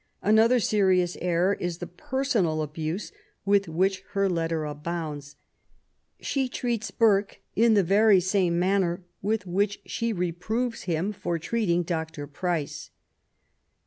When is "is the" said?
1.53-1.85